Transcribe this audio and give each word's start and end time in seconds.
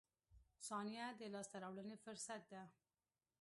•ثانیه 0.67 1.05
د 1.19 1.21
لاسته 1.33 1.57
راوړنې 1.63 1.95
فرصت 2.03 2.41
ده. 2.51 2.63